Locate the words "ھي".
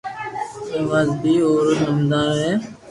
2.43-2.53